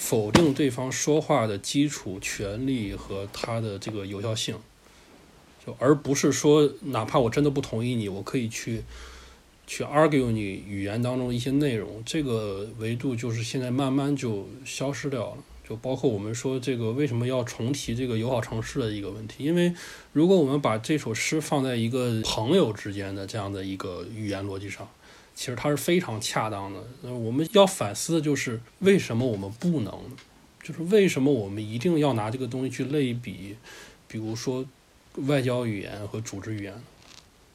[0.01, 4.55] 否定对方说话的基础权利和他的这个有效性，
[5.63, 8.81] 就而不是说，哪怕我真的不同意你，我可以去
[9.67, 15.37] 去 argue 你语言当中一些内容，这个维度就是现在慢慢就消失掉了。
[15.69, 19.71] 就包括我们说这个为什么要重提这个友好城市的一个问题，因为
[20.13, 24.89] 如果我们把这首诗放在一个朋友之间的这样的一个语言逻辑上。
[25.33, 26.79] 其实它是非常恰当的。
[27.03, 29.93] 呃，我们要反思的就是为什么我们不能，
[30.61, 33.55] 就是为什么我们一定要拿这个东西去类比，
[34.07, 34.65] 比如说
[35.27, 36.73] 外交语言和组织语言。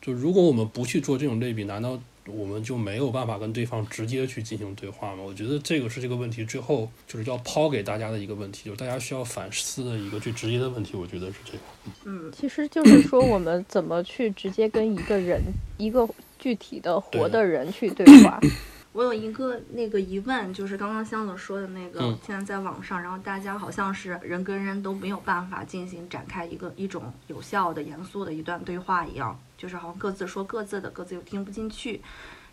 [0.00, 5.22] 就如果我们不去做这种类比，难道我们就没有办法跟对方直接去进行对话吗？
[5.22, 10.96] 我觉得这个是这个问题最后就是要抛给大家的一个问题，就是大家需要反思的一个最直接的问题。
[10.96, 11.58] 我觉得是这个。
[12.04, 15.42] 嗯，其实就是说，我们怎么去直接跟一个人、
[15.76, 16.08] 一个
[16.38, 18.38] 具体的活的人去对话？
[18.92, 32.00] 我有一个那个疑问，就是刚刚香子说的那个，嗯现在在网上，然后大家好像是人跟人都没有办法进行展开一个一种有效的、严肃的一段对话一样，就是好像各自说各自的，各自又听不进去，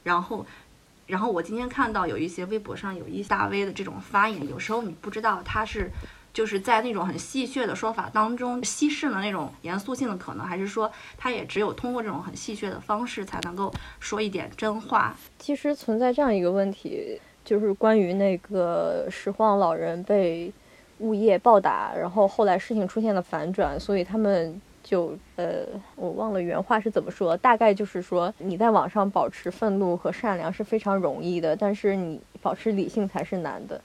[0.03, 0.45] 然后。
[1.05, 5.91] 然后我今天看到有一些微博上有一大 V 的这种发言，有时候你不知道他是
[6.33, 15.15] 就是在那种很戏谑的说法当中稀释了那种严肃性的可能，还是说他也只有通过这种很戏谑的方式才能够说一点真话？
[15.37, 20.51] 其实存在这样一个问题，就是关于那个拾荒老人被
[20.99, 25.65] 物业暴打，然后后来事情出现了反转，所以他们就呃，
[25.95, 33.79] 我忘了原话是怎么说，大概就是说你在网上保持愤怒和善良是非常容易的，但是你保持理性才是难的。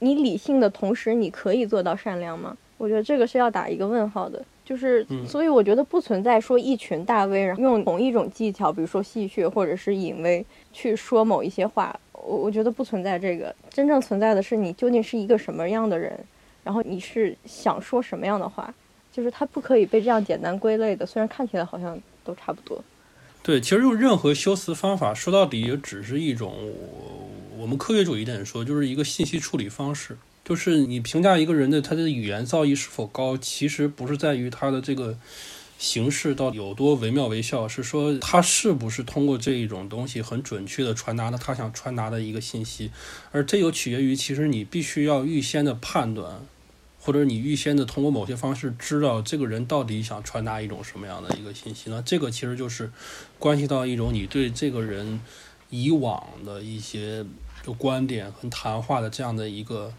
[0.00, 2.56] 你理性的同时，你可以做到善良吗？
[2.76, 4.44] 我觉得这个是要打一个问号的。
[4.64, 13.54] 就是，嗯所以我觉得不存在说一群大 V 然后用同一种技巧，比如说戏谑或者是隐微去说某一些话，我我觉得不存在这个。
[13.70, 16.12] 真正存在的是你究竟是一个什么样的人，
[16.62, 18.72] 然后你是想说什么样的话，
[19.10, 21.06] 就是它不可以被这样简单归类的。
[21.06, 22.78] 虽然看起来好像都差不多。
[23.48, 30.18] 对，其实用任何修辞方法，说到底也只是一种我我们科学主义一点说，就是一个信息处理方式。
[30.44, 35.16] 就是你评价一个人的他的语言造诣是否高，其实不是在于他的这个
[35.78, 42.90] 形式到底有多惟妙惟肖，是说他是不是通过这一种东西很准确的传达了他想传达的一个信息，
[43.32, 46.42] 而这又取决于其实你必须要预先的判断。
[47.00, 52.02] 或者你预先的通过某些方式知道这个人到底想传达一种什么样的一个信息呢？
[52.04, 52.90] 这个其实就是
[53.38, 55.20] 关系到一种你对这个人
[55.70, 57.24] 以往的一些
[57.64, 59.92] 就观点和谈话的这样的一个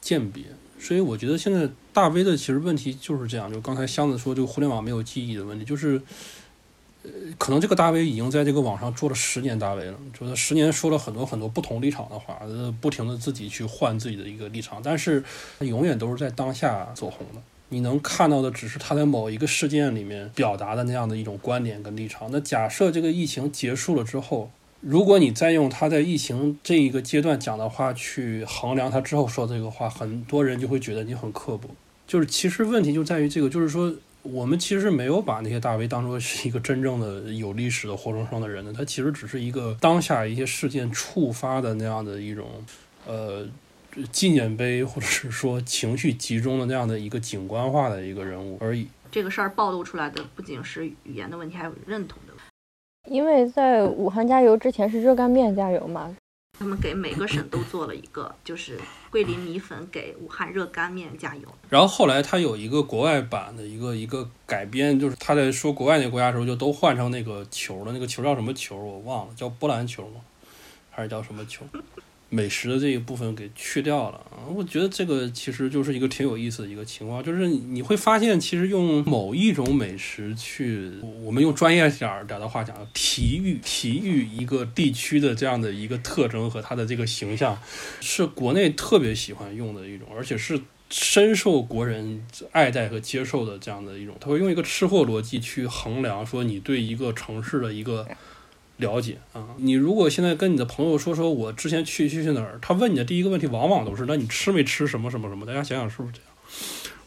[0.00, 0.44] 鉴别。
[0.78, 6.00] 所以我觉得现在大 V 的其实问题就是这样，就刚才箱子说这个互联网没有记忆的问题，就是。
[7.38, 12.40] 可能这个大 V 已经在这个网上做了十年大 V 了，就是十年说了很多很多不同立场的话，
[12.80, 15.22] 不停的自己去换自己的一个立场，但是
[15.58, 17.40] 他永远都是在当下走红的。
[17.68, 22.28] 你能看到的只是他在某一个事件里面表达的那样的一种观点跟立场。
[22.30, 31.68] 那假设这个疫情结束了之后，如果你再用他在疫情这一个阶段讲的话去衡量他之后说这个话，很多人就会觉得你很刻薄。
[32.06, 33.94] 就是其实问题就在于这个，就是说。
[34.32, 42.46] 我们其实没有把那些大 V 当作是一个真正的有历史的活生生的人呢，他其实只是一个当下一些事件触发的那样的一种，
[43.06, 43.46] 呃，
[44.10, 48.88] 纪念碑或者是说情绪集中的那样的一个景观化的一个人物而已。
[49.10, 53.14] 这个事儿暴露出来的不仅是语言的问题，还有认同的问题。
[53.14, 56.14] 因为在武汉加油之前是热干面加油嘛，
[56.58, 58.78] 他们给每个省都做了一个，就是
[59.16, 61.48] 桂林米粉给武汉热干面加油。
[61.70, 70.20] 然后后来他有一个国外版的一个一个改编，就是他在说国外那个国家的时候，就都换成那个球了，那个球叫什么球我忘了，叫波兰球吗？
[70.90, 71.64] 还是叫什么球？
[72.28, 74.42] 美食的这一部分给去掉了啊！
[74.52, 80.90] 我觉得这个其实就是一个挺有意思的一个情况，就是你会发现，其实用某一种美食去，
[81.22, 87.56] 我们用专业点儿点儿的话讲，体育体育一个地区的这样的一个特征和它的这个形象，
[88.00, 90.60] 是国内特别喜欢用的一种，而且是
[90.90, 94.16] 深受国人爱戴和接受的这样的一种。
[94.20, 98.04] 他会用一个吃货逻辑去衡量，说你对一个城市的一个。
[98.78, 105.46] 了解啊，你如果现在跟你的朋友说说我之前去去去哪儿，他问你的第一个问题往往都是那你吃没吃什么什么什么？
[105.46, 106.26] 大家想想是不是这样？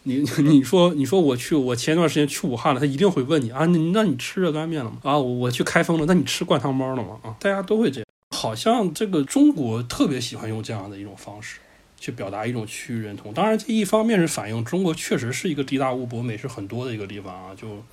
[0.04, 4.98] 你你说你说我去我前一段时间去武汉了，他一定会问你啊，你那你吃热干面了吗？
[5.04, 7.20] 啊，我我去开封了，那你吃灌汤包了吗？
[7.22, 11.60] 啊，大家都会这样，好像这个中国特别喜欢用这样的一种方式
[12.00, 13.32] 去表达一种区域认同。
[13.32, 17.84] 当然，这一方面是反映中国确实是一个地大物博、美食很多的一个地方啊，就。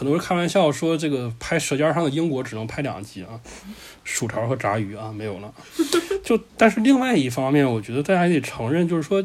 [0.00, 3.38] 很多人开玩笑说，这个拍《舌尖上的英国》只能拍两集啊，
[4.02, 5.52] 薯条和炸鱼啊没有了。
[6.24, 9.22] 就但是另外一方面，我觉得大家也得承认，就是说，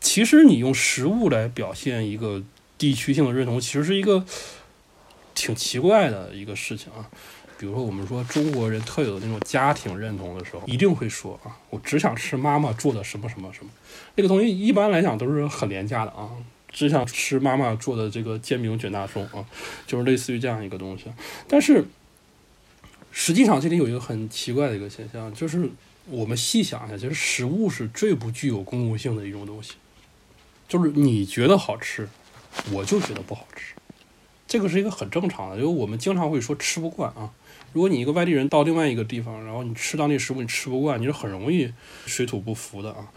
[0.00, 2.42] 其实你用食物来表现一个
[2.78, 4.24] 地区性的认同，其实是一个
[5.34, 7.04] 挺奇怪的一个事情啊。
[7.58, 13.70] 比如说，我们说中国人特有的那种家庭认同的时候，一定会说啊，我只想吃妈妈做的什么什么什么。
[14.14, 16.30] 那个东西一般来讲都是很廉价的啊。
[16.70, 19.44] 只想吃妈妈做的这个煎饼卷大葱啊，
[19.86, 21.06] 就是类似于这样一个东西。
[21.48, 21.84] 但是
[23.10, 25.68] 实际上这里有一个很奇怪的一个现象，就是
[26.06, 29.74] 我们细想一下，其实食物是最不具有公共性的一种东西。
[30.68, 32.06] 就是你觉得好吃，
[32.70, 33.74] 我就觉得不好吃，
[34.46, 35.56] 这个是一个很正常的。
[35.56, 37.32] 因为我们经常会说吃不惯啊，
[37.72, 41.72] 如果你一个外地人到另外一个地方，然后你吃当地食物你吃不惯，你是很容易
[42.04, 43.08] 水土不服的啊。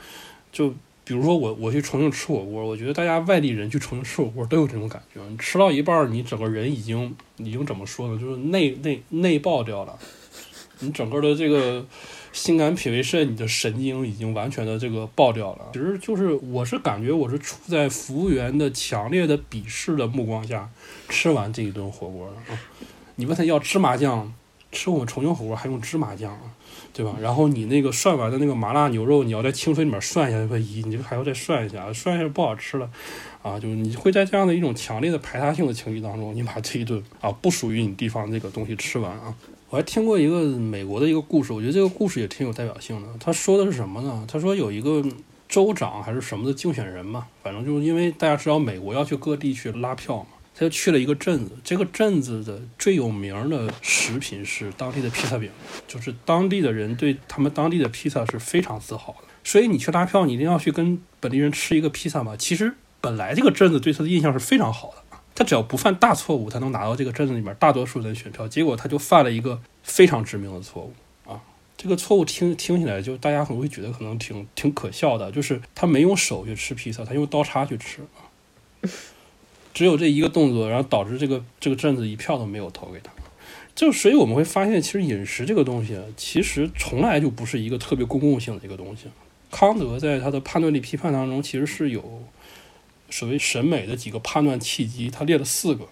[0.53, 0.73] 就
[1.11, 8.17] 比如说我我去重庆吃火锅，我觉得大家外地人去重庆吃火锅都有这种感觉，你吃到一半，你整个人已经已经怎么说呢？
[8.17, 9.99] 就是内内内爆掉了，
[10.79, 11.85] 你整个的这个
[12.31, 15.65] 心肝脾胃肾，你的神经已经完全的这个爆掉了。
[15.73, 20.69] 其实就是我是感觉我是处在服务员的强烈的鄙视的目光下
[21.09, 22.57] 吃完这一顿火锅的啊。
[23.17, 24.33] 你问他要芝麻酱，
[24.71, 26.55] 吃我们重庆火锅还用芝麻酱啊，
[26.93, 27.15] 对吧？
[27.21, 32.89] 然后你那个涮完的那个麻辣牛肉，你要在清水里面涮一下，就咦，你这还要再涮一下，涮一下不好吃了，
[33.41, 39.33] 啊，就是你会在这样的一种强烈的排他性的情绪当中，你把这一顿啊不属于你地方这个东西吃完啊。
[39.69, 43.07] 我还听过一个美国的一个故事，我觉得这个故事也挺有代表性的。
[43.19, 44.25] 他说的是什么呢？
[44.29, 45.01] 他说有一个
[45.47, 50.25] 州长还是什么的竞选人嘛，反正就是因为大家知道美国要去各地去拉票嘛。
[50.53, 55.49] 他就去了一个镇子，这个镇子的最有名的食品是当地的披萨饼，
[55.87, 59.27] 就是当地的人对他们当地的披萨是非常自豪的。
[59.43, 62.35] 所以你去拉票，你一定要去跟本地人吃一个披萨嘛。
[62.37, 68.47] 其实本来这个镇子对他的印象是非常好的，他只要不犯大错误，他能拿到这个镇子里面大多数人选票。
[68.47, 70.93] 结果他就犯了一个非常致命的错误
[71.31, 71.41] 啊！
[71.75, 78.29] 这个错误听听起来就大家可能会觉得可能挺挺可笑的，就是他没用手去吃披萨，他用刀叉去吃啊。
[79.73, 83.11] 只有这一个动作，然后导致这个这个镇子一票都没有投给他，
[83.73, 89.03] 就所以我们会发现，其实饮食这个东西，其实从来就不是一个特别公共性的一个东西。
[89.49, 92.23] 康德在他的判断力批判当中，其实是有
[93.09, 95.85] 所谓审美的几个判断契机，他列了四个，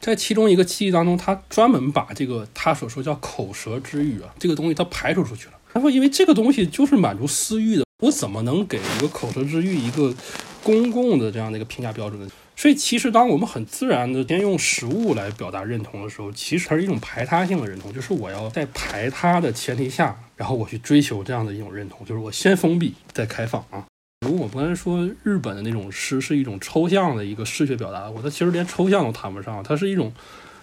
[0.00, 5.52] 在其中一个契机当中，他专门把这个他所说叫口舌之欲啊，这个东西他排除出去了。
[5.72, 10.14] 他说，因为这个东西就是满足私欲的，我怎么能给一个口舌之欲一个
[10.62, 12.28] 公共的这样的一个评价标准呢？
[12.56, 23.84] 所以，其实当我们很自然的先用食物来表达认同的时候，其实它是一种排他性的认同，就是我要在排他的前提下，然后我去追求这样的一种认同，就是我先封闭再开放啊。
[24.24, 30.12] 如果我刚才说日本的那种诗是一种抽象的一个视觉表达，我它其实连抽象都谈不上，它是一种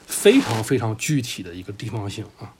[0.07, 2.53] 非常非常具体的一个地方性啊。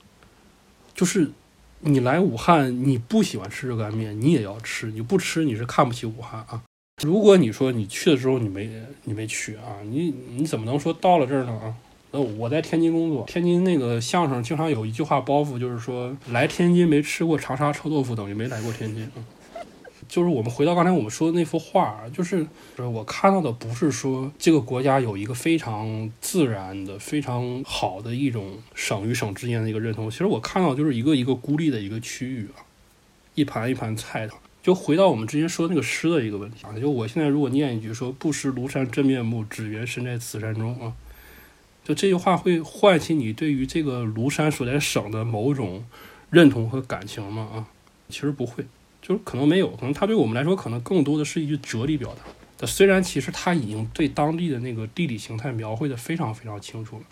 [0.94, 1.32] 就是
[1.80, 6.62] 你来武汉，你不喜欢吃热干面，你也要吃，你不吃你是看不起武汉啊。
[7.04, 8.70] 如果你说你去的时候你没
[9.06, 11.74] 你没去啊，你你怎么能说到了这儿呢啊？
[12.12, 19.10] 那我在天津工作，天津那个相声经常有一句话包袱，就是说来天津没吃过长沙臭豆腐等于没来过天津。
[20.08, 22.44] 就是我们回到刚才我们说的那幅画，就是
[22.76, 32.62] 就是我看到的不是说这个国家有一个非常自然的、非常好的一种省与省之间的一个认同，其实我看到就是一个一个孤立的一个区域啊，
[33.36, 34.34] 一盘一盘菜的。
[34.64, 40.94] 就回到我们之前说那个诗的一个问题啊，就我现在如果念一句说“不识庐山真面目，只缘身在此山中”啊，
[41.84, 45.84] 就这句话会唤起你对于这个庐山所在省的某种
[46.30, 47.50] 认同和感情吗？
[47.54, 47.68] 啊，
[48.10, 48.66] 其实不会，
[49.02, 52.68] 就是可能没有，可能它对我们来说可能更多的是一句哲理表达。
[52.68, 57.04] 虽然其实它已经对当地的那个地理形态描绘的非常非常清楚了。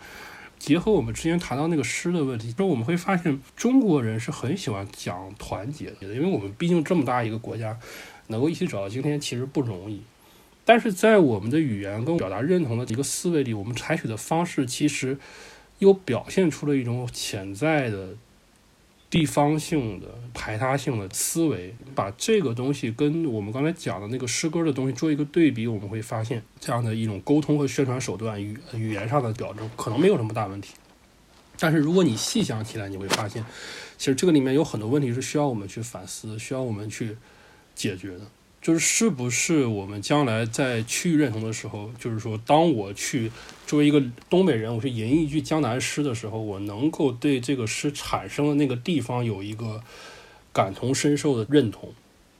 [0.60, 7.76] 结合我们之前谈到那个诗的问题，说我们会发现中国人是很喜欢讲团结的，因为我们毕竟这么大一个国家，
[8.26, 10.02] 能够一起走到今天其实不容易。
[10.64, 15.18] 但是在我们的语言跟表达认同的一个思维里，我们采取的方式其实
[15.78, 18.10] 又表现出了一种潜在的。
[19.10, 30.74] 地方性的排他性的思维，把这个东西跟我们刚才讲的那个诗歌的东西做一个对比，我们会发现这样的一种沟通和宣传手段，语语言上的表征可能没有什么大问题。
[31.58, 33.44] 但是如果你细想起来，你会发现，
[33.98, 37.16] 其实这个里面有很多问题是需要我们去反思，需要我们去
[37.74, 38.20] 解决的。
[38.62, 43.32] 就是是不是我们将来在区域认同的时候，就是说，当我去
[43.66, 49.80] 作为一个东北人，我去吟一句江南诗的时候，我能够对这个诗产生的那个地方有一个
[50.52, 51.88] 感同身受的认同。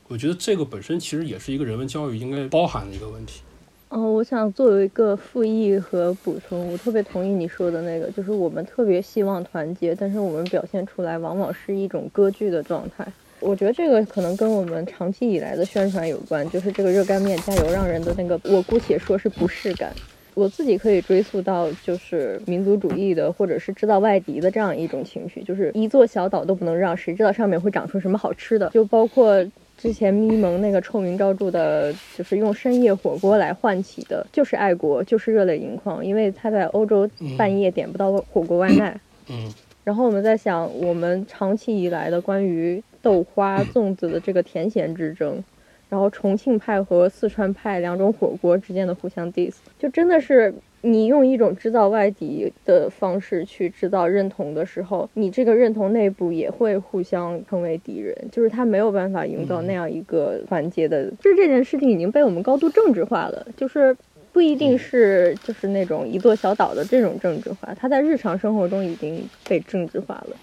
[0.08, 3.40] 我觉得这个本身其实也是一个人文教育应该包含的一个问题。
[3.88, 13.10] 哦，我想作为一个复议和补充，我特别同意你说的那个，就是我们特别希望团结，但是我们表现出来往往是一种割据的状态。
[13.40, 19.92] 我觉得这个可能跟我们长期以来的宣传有关，就是这个热干面加油让人的那个，我姑且说是不适感。
[20.34, 28.70] 我自己可以追溯到就是民族主义的，或者是知道外敌的这样一种情绪，就是一座小岛都不能让，谁知道上面会长出什么好吃的？
[28.70, 29.44] 就包括
[29.76, 38.98] 之前咪蒙那个臭名昭著的，就是用深夜火锅来唤起的，就是爱国，就是热泪盈眶，因为他在欧洲半夜点不到火锅外卖。
[39.28, 39.52] 嗯。
[39.82, 45.42] 然后我们在想，我们长期以来的关于豆花、粽子的这个甜咸之争，
[45.88, 61.10] 然后重庆派和四川派两种火锅之间的互相 diss，就真的是你用一种制造外敌的方式去制造认同的时候，你这个认同内部也会互相成为敌人，就是他没有办法营造那样一个团结的。
[61.20, 63.94] 就是这件事情已经被我们高度政治化了，就是
[64.32, 70.36] 不一定是就是那种一座小岛的这种政治化，它在日常生活中已经被政治化了。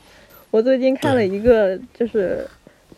[0.58, 2.44] 我最近看了一个就是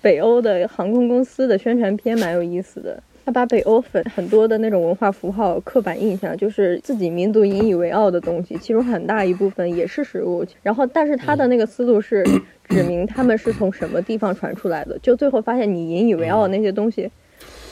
[0.02, 3.04] 北欧的航空公司的宣传片，蛮有意思的。
[3.26, 10.46] 他把北欧很很多的那种文化符号、刻板印象，就是自己民族引以为傲的东西，其中很大一部分也是食物。
[10.64, 12.24] 然后，但是他的那个思路是
[12.70, 17.12] 指明他们是从什么地方传出来的，就最后发现你引以为傲的那些东西，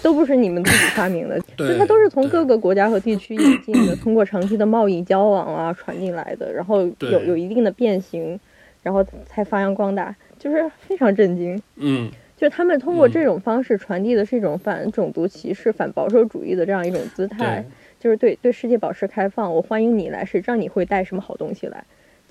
[0.03, 8.37] 都不是你们自己发明的， 就它都是从各个国家和地区引进的，通过长期的贸易交往啊传进来的，然后有有一定的变形。
[8.83, 11.61] 然后才发扬光大，就是非常震惊。
[11.75, 17.65] 嗯，就他们通过这种方式传递的是一种反种族歧视、反保守主义的这样一种姿态，
[17.99, 21.83] 就是对对世界保持开放，我欢迎你来，谁知道你会带什么好东西来？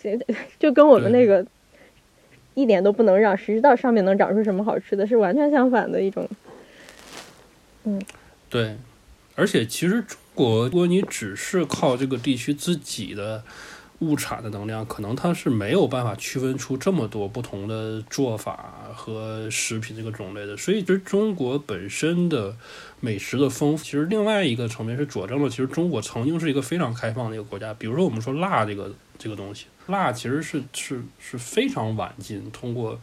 [0.59, 1.45] 就跟我们那个
[2.55, 6.29] 一点都不能让，谁知道上面能长出什么好吃的，是完全相反的一种。
[7.85, 8.01] 嗯，
[8.49, 8.77] 对，
[9.35, 13.43] 而且其实中国，如果你只是靠这个地区自己的。
[14.01, 20.57] 物产的能量，可能它是没有办法区分出这么多不同的做法和食品这个种类的。
[20.57, 22.55] 所以，其实中国本身的
[23.01, 27.73] 美食的丰富，其实另外一个层面是佐证了，其实中国曾经是一个非常开放的一个国家。
[27.75, 33.01] 比如说，我们说辣这个这个东西，辣其实是是是非常晚进通过。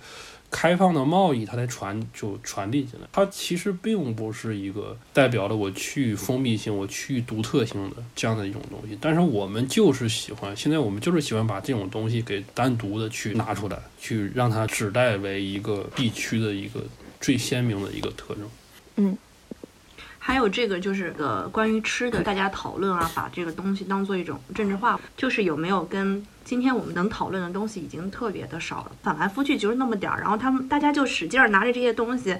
[0.54, 3.08] 开放的贸易，它才传就传递进来。
[3.12, 8.96] 它其实并不是一个代表了我去封闭性、我去独特性的这样的一种东西。
[9.02, 16.82] 但是我们就是喜欢，现在我们就是喜欢把这种东西给单独的去拿出来，去让它指代为一个地区的一个
[17.20, 18.50] 最鲜明的一个特征。
[18.98, 19.18] 嗯。
[20.26, 32.38] 还有这个就是呃，关于吃的，大家讨论啊，把这个东西当做一种政治化，就是有没有跟今天我们能讨论的东西已经特别的少了，反来覆去就是那么点儿，然后他们大家就使劲儿拿着这些东西，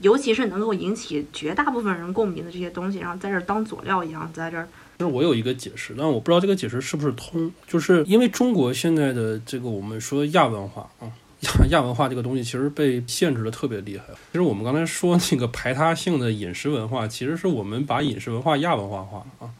[0.00, 4.68] 尤其是能够引起绝大部分人共鸣的这些东西，然后在这儿当佐料一样，在这儿。
[4.98, 11.08] 就是我有一个解释，但我不知道这个解释是不是通，就是因为中国现在的这个我们说亚文化啊。
[11.70, 14.04] 亚文化这个东西其实被限制的特别厉害。
[14.30, 19.50] 其实我们刚才说那个排他性的饮食文化，其实是我们把饮食文化亚文化化啊。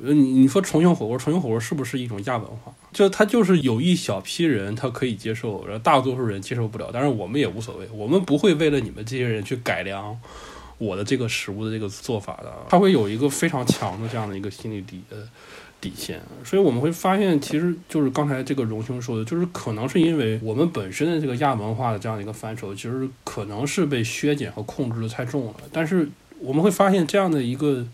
[0.00, 2.72] 呃，你你说重庆火锅，重庆火锅是不是一种亚文化？
[2.92, 6.90] 就它就是有一小批人他可以接受，然后大多数人接受不了。
[6.92, 10.16] 但是我们也无所谓，我们不会为了你们这些人去改良
[10.78, 12.52] 我的这个食物的这个做法的。
[12.68, 15.28] 它会有一个非常强的这样的一个心理底呃。
[15.80, 25.54] 底线，所以我们会发现，其实就是刚才这个荣兄说的，就是可能是因为我们本身的这个亚文化的这样的一个范畴，其实可能是被削减和控制的太重了。
[25.72, 26.08] 但是
[26.40, 27.86] 我们会发现，这样的一个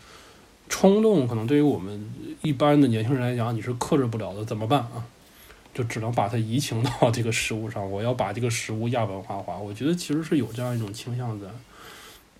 [0.68, 2.10] 冲动，可能对于我们
[2.42, 4.44] 一般的年轻人来讲，你是克制不了的。
[4.44, 5.04] 怎么办啊？
[5.74, 9.58] 就只能把它移情到这个食物上，我要把这个食物亚文化化。
[9.58, 11.46] 我觉得其实是有这样一种倾向在。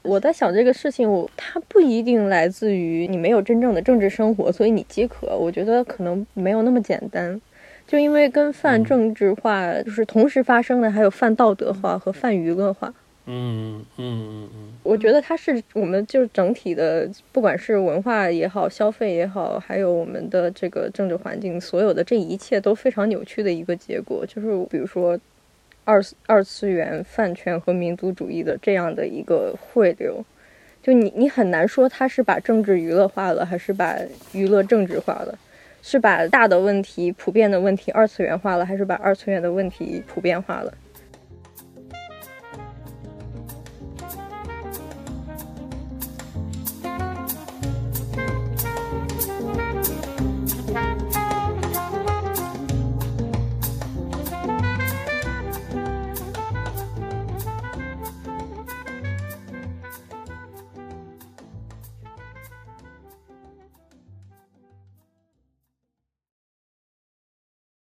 [0.05, 5.35] 我在想这个事情，我它不一定来自于你没有真正的政治生活，所以你饥渴。
[5.37, 7.41] 我觉得可能没有那么简单，
[7.87, 12.93] 就因为跟泛政治化就是同时发生的，还有泛道德化和泛娱乐化。
[13.27, 24.27] 嗯嗯嗯嗯，我觉得它是我们就是整体的，不管是文化也好，消费也好，还有我们的这个政治环境，所有的这一切都非常扭曲的一个结果。
[24.27, 25.19] 就是比如说。
[25.85, 30.25] 二二次元饭圈和民族主义的这样的一个汇流，
[30.83, 33.97] 就你你很难说他是把政治娱乐化了，还是把
[34.33, 35.39] 娱乐政治化了，
[35.83, 40.73] 是把大的问题、普遍的问题二次元化了，还是把二次元的问题普遍化了？